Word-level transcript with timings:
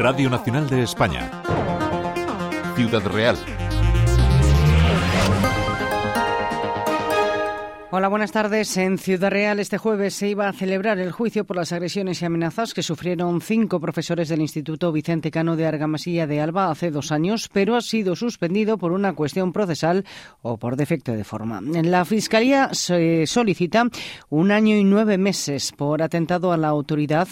Radio 0.00 0.30
Nacional 0.30 0.66
de 0.70 0.82
España. 0.82 1.30
Ciudad 2.74 3.02
Real. 3.04 3.36
Hola, 7.92 8.08
buenas 8.08 8.32
tardes. 8.32 8.76
En 8.78 8.96
Ciudad 8.96 9.30
Real 9.30 9.58
este 9.58 9.76
jueves 9.76 10.14
se 10.14 10.28
iba 10.28 10.48
a 10.48 10.54
celebrar 10.54 10.98
el 11.00 11.12
juicio 11.12 11.44
por 11.44 11.56
las 11.56 11.72
agresiones 11.72 12.22
y 12.22 12.24
amenazas 12.24 12.72
que 12.72 12.84
sufrieron 12.84 13.42
cinco 13.42 13.78
profesores 13.78 14.30
del 14.30 14.40
Instituto 14.40 14.90
Vicente 14.90 15.30
Cano 15.30 15.54
de 15.56 15.66
Argamasilla 15.66 16.26
de 16.26 16.40
Alba 16.40 16.70
hace 16.70 16.90
dos 16.90 17.12
años, 17.12 17.50
pero 17.52 17.76
ha 17.76 17.82
sido 17.82 18.16
suspendido 18.16 18.78
por 18.78 18.92
una 18.92 19.12
cuestión 19.12 19.52
procesal 19.52 20.06
o 20.40 20.56
por 20.56 20.76
defecto 20.76 21.12
de 21.12 21.24
forma. 21.24 21.60
La 21.60 22.04
Fiscalía 22.04 22.70
se 22.72 23.26
solicita 23.26 23.84
un 24.28 24.52
año 24.52 24.76
y 24.76 24.84
nueve 24.84 25.18
meses 25.18 25.72
por 25.76 26.00
atentado 26.00 26.52
a 26.52 26.56
la 26.56 26.68
autoridad 26.68 27.28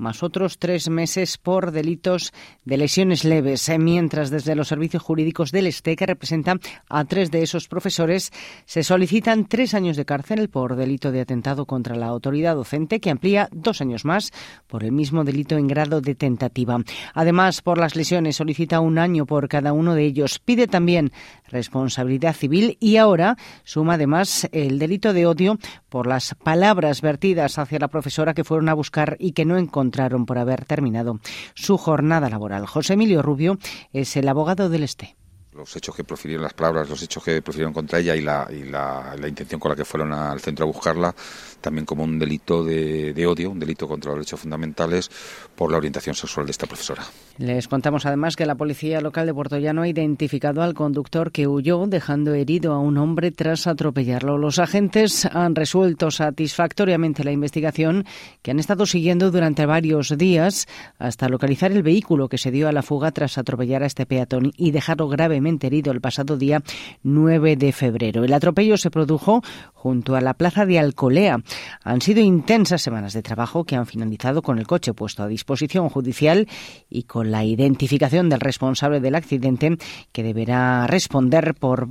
más 0.00 0.22
otros 0.22 0.58
tres 0.58 0.88
meses 0.88 1.38
por 1.38 1.70
delitos 1.70 2.32
de 2.64 2.78
lesiones 2.78 3.24
leves, 3.24 3.68
eh, 3.68 3.78
mientras 3.78 4.30
desde 4.30 4.54
los 4.54 4.68
servicios 4.68 5.02
jurídicos 5.02 5.52
del 5.52 5.66
ESTE, 5.66 5.94
que 5.94 6.06
representan 6.06 6.60
a 6.88 7.04
tres 7.04 7.30
de 7.30 7.42
esos 7.42 7.68
profesores, 7.68 8.32
se 8.64 8.82
solicitan 8.82 9.46
tres 9.46 9.74
años 9.74 9.96
de 9.96 10.06
cárcel 10.06 10.48
por 10.48 10.74
delito 10.74 11.12
de 11.12 11.20
atentado 11.20 11.66
contra 11.66 11.94
la 11.94 12.06
autoridad 12.06 12.54
docente, 12.54 13.00
que 13.00 13.10
amplía 13.10 13.48
dos 13.52 13.80
años 13.80 14.04
más 14.04 14.32
por 14.66 14.82
el 14.84 14.92
mismo 14.92 15.22
delito 15.22 15.56
en 15.56 15.68
grado 15.68 16.00
de 16.00 16.14
tentativa. 16.14 16.78
Además, 17.14 17.60
por 17.60 17.78
las 17.78 17.94
lesiones 17.94 18.36
solicita 18.36 18.80
un 18.80 18.98
año 18.98 19.26
por 19.26 19.48
cada 19.48 19.72
uno 19.74 19.94
de 19.94 20.06
ellos. 20.06 20.38
Pide 20.38 20.66
también 20.66 21.12
responsabilidad 21.48 22.34
civil 22.34 22.78
y 22.80 22.96
ahora 22.96 23.36
suma 23.64 23.94
además 23.94 24.48
el 24.52 24.78
delito 24.78 25.12
de 25.12 25.26
odio 25.26 25.58
por 25.88 26.06
las 26.06 26.34
palabras 26.34 27.02
vertidas 27.02 27.58
hacia 27.58 27.78
la 27.78 27.88
profesora 27.88 28.32
que 28.32 28.44
fueron 28.44 28.68
a 28.68 28.74
buscar 28.74 29.16
y 29.18 29.32
que 29.32 29.44
no 29.44 29.58
encontraron 29.58 29.89
por 30.26 30.38
haber 30.38 30.64
terminado 30.64 31.20
su 31.54 31.76
jornada 31.76 32.30
laboral. 32.30 32.66
José 32.66 32.94
Emilio 32.94 33.22
Rubio 33.22 33.58
es 33.92 34.16
el 34.16 34.28
abogado 34.28 34.68
del 34.68 34.84
Este 34.84 35.19
los 35.52 35.74
hechos 35.76 35.94
que 35.94 36.04
profirieron 36.04 36.44
las 36.44 36.54
palabras, 36.54 36.88
los 36.88 37.02
hechos 37.02 37.24
que 37.24 37.42
profirieron 37.42 37.72
contra 37.72 37.98
ella 37.98 38.14
y 38.14 38.20
la, 38.20 38.48
y 38.50 38.64
la, 38.64 39.16
la 39.18 39.28
intención 39.28 39.60
con 39.60 39.70
la 39.70 39.76
que 39.76 39.84
fueron 39.84 40.12
al 40.12 40.40
centro 40.40 40.64
a 40.64 40.68
buscarla, 40.68 41.14
también 41.60 41.84
como 41.84 42.04
un 42.04 42.18
delito 42.18 42.64
de, 42.64 43.12
de, 43.12 43.26
odio, 43.26 43.50
un 43.50 43.58
delito 43.58 43.88
contra 43.88 44.10
los 44.10 44.18
derechos 44.18 44.40
fundamentales 44.40 45.10
por 45.56 45.70
la 45.72 45.78
orientación 45.78 46.14
sexual 46.14 46.46
de 46.46 46.52
esta 46.52 46.66
profesora. 46.66 47.02
Les 47.38 47.66
contamos 47.66 48.06
además 48.06 48.36
que 48.36 48.46
la 48.46 48.54
policía 48.54 49.00
local 49.00 49.26
de 49.26 49.34
Puerto 49.34 49.58
Llano 49.58 49.82
ha 49.82 49.88
identificado 49.88 50.62
al 50.62 50.74
conductor 50.74 51.32
que 51.32 51.48
huyó 51.48 51.86
dejando 51.86 52.34
herido 52.34 52.72
a 52.72 52.78
un 52.78 52.96
hombre 52.98 53.32
tras 53.32 53.66
atropellarlo. 53.66 54.38
Los 54.38 54.58
agentes 54.58 55.26
han 55.26 55.54
resuelto 55.54 56.10
satisfactoriamente 56.10 57.24
la 57.24 57.32
investigación 57.32 58.04
que 58.42 58.52
han 58.52 58.60
estado 58.60 58.86
siguiendo 58.86 59.30
durante 59.30 59.66
varios 59.66 60.16
días 60.16 60.68
hasta 60.98 61.28
localizar 61.28 61.72
el 61.72 61.82
vehículo 61.82 62.28
que 62.28 62.38
se 62.38 62.50
dio 62.50 62.68
a 62.68 62.72
la 62.72 62.82
fuga 62.82 63.10
tras 63.10 63.36
atropellar 63.36 63.82
a 63.82 63.86
este 63.86 64.06
peatón 64.06 64.52
y 64.56 64.70
dejarlo 64.70 65.08
gravemente 65.40 65.68
herido 65.68 65.90
el 65.90 66.02
pasado 66.02 66.36
día 66.36 66.62
9 67.02 67.56
de 67.56 67.72
febrero. 67.72 68.24
El 68.24 68.34
atropello 68.34 68.76
se 68.76 68.90
produjo 68.90 69.42
junto 69.72 70.14
a 70.14 70.20
la 70.20 70.34
plaza 70.34 70.66
de 70.66 70.78
Alcolea. 70.78 71.38
Han 71.82 72.02
sido 72.02 72.20
intensas 72.20 72.82
semanas 72.82 73.14
de 73.14 73.22
trabajo 73.22 73.64
que 73.64 73.74
han 73.74 73.86
finalizado 73.86 74.42
con 74.42 74.58
el 74.58 74.66
coche 74.66 74.92
puesto 74.92 75.22
a 75.22 75.28
disposición 75.28 75.88
judicial 75.88 76.46
y 76.90 77.04
con 77.04 77.30
la 77.30 77.42
identificación 77.44 78.28
del 78.28 78.40
responsable 78.40 79.00
del 79.00 79.14
accidente 79.14 79.78
que 80.12 80.22
deberá 80.22 80.86
responder 80.86 81.54
por, 81.54 81.88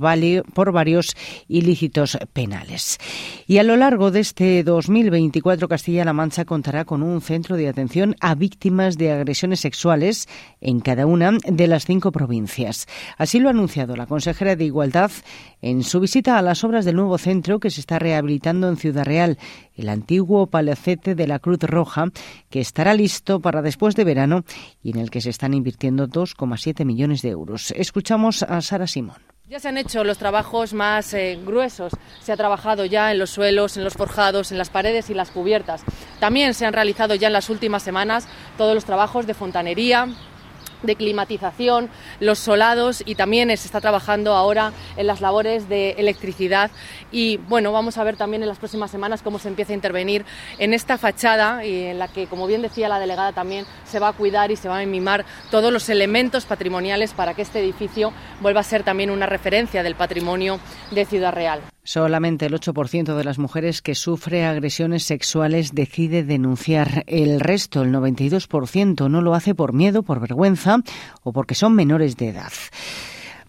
por 0.54 0.72
varios 0.72 1.16
ilícitos 1.48 2.16
penales. 2.32 2.98
Y 3.48 3.58
a 3.58 3.64
lo 3.64 3.76
largo 3.76 4.12
de 4.12 4.20
este 4.20 4.62
2024 4.62 5.66
Castilla-La 5.66 6.12
Mancha 6.12 6.44
contará 6.44 6.84
con 6.84 7.02
un 7.02 7.20
centro 7.20 7.56
de 7.56 7.68
atención 7.68 8.14
a 8.20 8.36
víctimas 8.36 8.96
de 8.96 9.10
agresiones 9.10 9.58
sexuales 9.58 10.28
en 10.60 10.78
cada 10.78 11.06
una 11.06 11.32
de 11.44 11.66
las 11.66 11.86
cinco 11.86 12.12
provincias. 12.12 12.86
Así 13.18 13.39
lo 13.40 13.48
ha 13.48 13.52
anunciado 13.52 13.96
la 13.96 14.06
consejera 14.06 14.56
de 14.56 14.64
Igualdad 14.64 15.10
en 15.62 15.82
su 15.82 16.00
visita 16.00 16.38
a 16.38 16.42
las 16.42 16.62
obras 16.64 16.84
del 16.84 16.96
nuevo 16.96 17.18
centro 17.18 17.60
que 17.60 17.70
se 17.70 17.80
está 17.80 17.98
rehabilitando 17.98 18.68
en 18.68 18.76
Ciudad 18.76 19.04
Real, 19.04 19.38
el 19.74 19.88
antiguo 19.88 20.46
palacete 20.46 21.14
de 21.14 21.26
la 21.26 21.38
Cruz 21.38 21.60
Roja, 21.60 22.06
que 22.50 22.60
estará 22.60 22.94
listo 22.94 23.40
para 23.40 23.62
después 23.62 23.96
de 23.96 24.04
verano 24.04 24.44
y 24.82 24.90
en 24.90 24.98
el 24.98 25.10
que 25.10 25.20
se 25.20 25.30
están 25.30 25.54
invirtiendo 25.54 26.08
2,7 26.08 26.84
millones 26.84 27.22
de 27.22 27.30
euros. 27.30 27.72
Escuchamos 27.76 28.42
a 28.42 28.60
Sara 28.60 28.86
Simón. 28.86 29.18
Ya 29.50 29.58
se 29.58 29.66
han 29.66 29.78
hecho 29.78 30.04
los 30.04 30.16
trabajos 30.16 30.74
más 30.74 31.12
eh, 31.12 31.36
gruesos, 31.44 31.92
se 32.20 32.30
ha 32.30 32.36
trabajado 32.36 32.84
ya 32.84 33.10
en 33.10 33.18
los 33.18 33.30
suelos, 33.30 33.76
en 33.76 33.82
los 33.82 33.94
forjados, 33.94 34.52
en 34.52 34.58
las 34.58 34.70
paredes 34.70 35.10
y 35.10 35.14
las 35.14 35.32
cubiertas. 35.32 35.82
También 36.20 36.54
se 36.54 36.66
han 36.66 36.72
realizado 36.72 37.16
ya 37.16 37.26
en 37.26 37.32
las 37.32 37.50
últimas 37.50 37.82
semanas 37.82 38.28
todos 38.56 38.76
los 38.76 38.84
trabajos 38.84 39.26
de 39.26 39.34
fontanería, 39.34 40.06
de 40.82 40.96
climatización, 40.96 41.90
los 42.20 42.38
solados 42.38 43.02
y 43.04 43.14
también 43.14 43.48
se 43.48 43.66
está 43.66 43.80
trabajando 43.80 44.34
ahora 44.34 44.72
en 44.96 45.06
las 45.06 45.20
labores 45.20 45.68
de 45.68 45.92
electricidad 45.92 46.70
y 47.12 47.36
bueno, 47.36 47.72
vamos 47.72 47.98
a 47.98 48.04
ver 48.04 48.16
también 48.16 48.42
en 48.42 48.48
las 48.48 48.58
próximas 48.58 48.90
semanas 48.90 49.22
cómo 49.22 49.38
se 49.38 49.48
empieza 49.48 49.72
a 49.72 49.76
intervenir 49.76 50.24
en 50.58 50.74
esta 50.74 50.98
fachada 50.98 51.64
y 51.64 51.84
en 51.84 51.98
la 51.98 52.08
que, 52.08 52.26
como 52.26 52.46
bien 52.46 52.62
decía 52.62 52.88
la 52.88 52.98
delegada, 52.98 53.32
también 53.32 53.66
se 53.84 53.98
va 53.98 54.08
a 54.08 54.12
cuidar 54.12 54.50
y 54.50 54.56
se 54.56 54.68
va 54.68 54.78
a 54.78 54.86
mimar 54.86 55.24
todos 55.50 55.72
los 55.72 55.88
elementos 55.88 56.44
patrimoniales 56.44 57.12
para 57.12 57.34
que 57.34 57.42
este 57.42 57.60
edificio 57.60 58.12
vuelva 58.40 58.60
a 58.60 58.64
ser 58.64 58.82
también 58.82 59.10
una 59.10 59.26
referencia 59.26 59.82
del 59.82 59.94
patrimonio 59.94 60.60
de 60.90 61.04
Ciudad 61.04 61.32
Real. 61.32 61.60
Solamente 61.92 62.46
el 62.46 62.52
8% 62.52 63.16
de 63.16 63.24
las 63.24 63.40
mujeres 63.40 63.82
que 63.82 63.96
sufre 63.96 64.44
agresiones 64.44 65.02
sexuales 65.02 65.74
decide 65.74 66.22
denunciar. 66.22 67.02
El 67.08 67.40
resto, 67.40 67.82
el 67.82 67.92
92%, 67.92 69.10
no 69.10 69.20
lo 69.20 69.34
hace 69.34 69.56
por 69.56 69.72
miedo, 69.72 70.04
por 70.04 70.20
vergüenza 70.20 70.76
o 71.24 71.32
porque 71.32 71.56
son 71.56 71.74
menores 71.74 72.16
de 72.16 72.28
edad. 72.28 72.52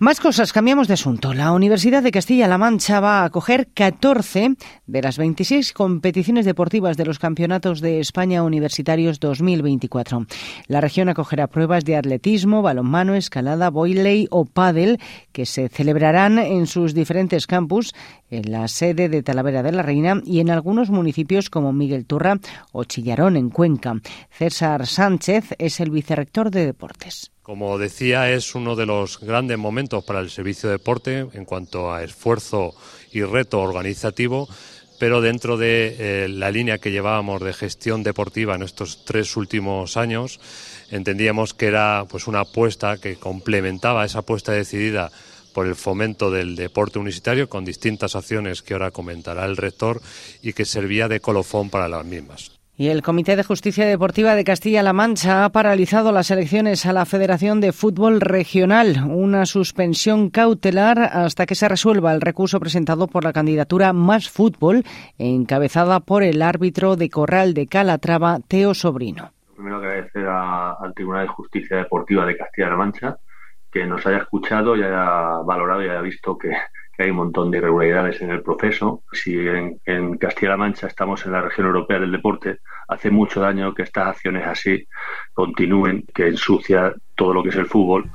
Más 0.03 0.19
cosas, 0.19 0.51
cambiamos 0.51 0.87
de 0.87 0.95
asunto. 0.95 1.31
La 1.31 1.51
Universidad 1.51 2.01
de 2.01 2.09
Castilla-La 2.09 2.57
Mancha 2.57 2.99
va 2.99 3.19
a 3.19 3.25
acoger 3.25 3.67
14 3.71 4.55
de 4.87 5.01
las 5.03 5.19
26 5.19 5.73
competiciones 5.73 6.43
deportivas 6.43 6.97
de 6.97 7.05
los 7.05 7.19
Campeonatos 7.19 7.81
de 7.81 7.99
España 7.99 8.41
Universitarios 8.41 9.19
2024. 9.19 10.25
La 10.65 10.81
región 10.81 11.07
acogerá 11.07 11.45
pruebas 11.45 11.85
de 11.85 11.97
atletismo, 11.97 12.63
balonmano, 12.63 13.13
escalada, 13.13 13.69
boiley 13.69 14.27
o 14.31 14.45
pádel 14.45 14.97
que 15.31 15.45
se 15.45 15.69
celebrarán 15.69 16.39
en 16.39 16.65
sus 16.65 16.95
diferentes 16.95 17.45
campus, 17.45 17.93
en 18.31 18.51
la 18.51 18.67
sede 18.69 19.07
de 19.07 19.21
Talavera 19.21 19.61
de 19.61 19.71
la 19.71 19.83
Reina 19.83 20.19
y 20.25 20.39
en 20.39 20.49
algunos 20.49 20.89
municipios 20.89 21.51
como 21.51 21.73
Miguel 21.73 22.07
Turra 22.07 22.39
o 22.71 22.85
Chillarón 22.85 23.37
en 23.37 23.51
Cuenca. 23.51 23.93
César 24.31 24.87
Sánchez 24.87 25.53
es 25.59 25.79
el 25.79 25.91
vicerrector 25.91 26.49
de 26.49 26.65
deportes. 26.65 27.31
Como 27.51 27.77
decía, 27.77 28.31
es 28.31 28.55
uno 28.55 28.77
de 28.77 28.85
los 28.85 29.19
grandes 29.19 29.57
momentos 29.57 30.05
para 30.05 30.21
el 30.21 30.29
servicio 30.29 30.69
de 30.69 30.77
deporte 30.77 31.27
en 31.33 31.43
cuanto 31.43 31.91
a 31.91 32.01
esfuerzo 32.01 32.73
y 33.11 33.23
reto 33.23 33.59
organizativo, 33.59 34.47
pero 34.97 35.19
dentro 35.19 35.57
de 35.57 35.97
eh, 35.99 36.27
la 36.29 36.49
línea 36.49 36.77
que 36.77 36.91
llevábamos 36.91 37.41
de 37.41 37.51
gestión 37.51 38.03
deportiva 38.03 38.55
en 38.55 38.63
estos 38.63 39.03
tres 39.03 39.35
últimos 39.35 39.97
años, 39.97 40.39
entendíamos 40.91 41.53
que 41.53 41.65
era 41.65 42.05
pues 42.09 42.27
una 42.27 42.39
apuesta 42.39 42.95
que 42.99 43.17
complementaba 43.17 44.05
esa 44.05 44.19
apuesta 44.19 44.53
decidida 44.53 45.11
por 45.53 45.67
el 45.67 45.75
fomento 45.75 46.31
del 46.31 46.55
deporte 46.55 46.99
universitario 46.99 47.49
con 47.49 47.65
distintas 47.65 48.15
acciones 48.15 48.61
que 48.61 48.75
ahora 48.75 48.91
comentará 48.91 49.43
el 49.43 49.57
rector 49.57 50.01
y 50.41 50.53
que 50.53 50.63
servía 50.63 51.09
de 51.09 51.19
colofón 51.19 51.69
para 51.69 51.89
las 51.89 52.05
mismas. 52.05 52.60
Y 52.81 52.89
el 52.89 53.03
Comité 53.03 53.35
de 53.35 53.43
Justicia 53.43 53.85
Deportiva 53.85 54.33
de 54.33 54.43
Castilla-La 54.43 54.91
Mancha 54.91 55.45
ha 55.45 55.49
paralizado 55.51 56.11
las 56.11 56.31
elecciones 56.31 56.87
a 56.87 56.93
la 56.93 57.05
Federación 57.05 57.61
de 57.61 57.73
Fútbol 57.73 58.19
Regional, 58.19 59.03
una 59.07 59.45
suspensión 59.45 60.31
cautelar 60.31 60.97
hasta 60.97 61.45
que 61.45 61.53
se 61.53 61.69
resuelva 61.69 62.11
el 62.11 62.21
recurso 62.21 62.59
presentado 62.59 63.05
por 63.05 63.23
la 63.23 63.33
candidatura 63.33 63.93
Más 63.93 64.31
Fútbol, 64.31 64.83
encabezada 65.19 65.99
por 65.99 66.23
el 66.23 66.41
árbitro 66.41 66.95
de 66.95 67.11
Corral 67.11 67.53
de 67.53 67.67
Calatrava, 67.67 68.39
Teo 68.47 68.73
Sobrino. 68.73 69.31
Primero 69.53 69.77
agradecer 69.77 70.25
al 70.25 70.95
Tribunal 70.95 71.27
de 71.27 71.33
Justicia 71.33 71.77
Deportiva 71.77 72.25
de 72.25 72.35
Castilla-La 72.35 72.77
Mancha 72.77 73.17
que 73.71 73.85
nos 73.85 74.05
haya 74.05 74.17
escuchado 74.17 74.75
y 74.75 74.83
haya 74.83 75.39
valorado 75.45 75.83
y 75.83 75.89
haya 75.89 76.01
visto 76.01 76.37
que 76.37 76.51
hay 77.01 77.09
un 77.09 77.17
montón 77.17 77.51
de 77.51 77.57
irregularidades 77.57 78.21
en 78.21 78.31
el 78.31 78.41
proceso. 78.41 79.03
Si 79.11 79.35
en, 79.35 80.17
Castilla-La 80.17 80.57
Mancha 80.57 80.87
estamos 80.87 81.25
en 81.25 81.31
la 81.31 81.41
región 81.41 81.67
europea 81.67 81.99
del 81.99 82.11
deporte, 82.11 82.59
hace 82.87 83.09
mucho 83.09 83.41
daño 83.41 83.73
que 83.73 83.83
estas 83.83 84.07
acciones 84.07 84.45
así 84.45 84.87
continúen, 85.33 86.05
que 86.13 86.27
ensucia 86.27 86.93
todo 87.15 87.33
lo 87.33 87.43
que 87.43 87.49
es 87.49 87.55
el 87.55 87.65
fútbol. 87.65 88.09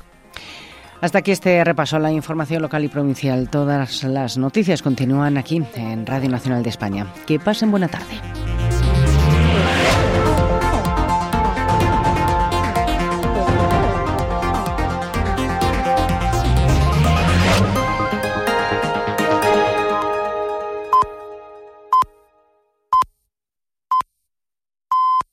Hasta 1.00 1.18
aquí 1.18 1.30
este 1.30 1.62
repaso 1.62 1.96
a 1.96 2.00
la 2.00 2.10
información 2.10 2.62
local 2.62 2.84
y 2.84 2.88
provincial. 2.88 3.50
Todas 3.50 4.02
las 4.04 4.38
noticias 4.38 4.82
continúan 4.82 5.36
aquí 5.36 5.62
en 5.74 6.06
Radio 6.06 6.30
Nacional 6.30 6.62
de 6.62 6.70
España. 6.70 7.06
Que 7.26 7.38
pasen 7.38 7.70
buena 7.70 7.88
tarde. 7.88 8.25